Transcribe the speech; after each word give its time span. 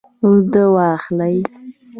اوده 0.23 0.63
واخلئ 0.75 1.37